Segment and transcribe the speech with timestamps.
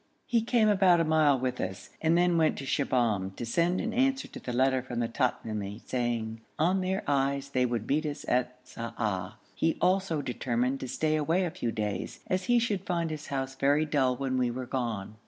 [0.25, 3.93] He came about a mile with us, and then went to Shibahm, to send an
[3.93, 8.25] answer to the letter from the Tamimi, saying, 'On their eyes they would meet us
[8.27, 13.11] at Sa'ah.' He also determined to stay away a few days, as he should find
[13.11, 15.17] his house very dull when we were gone.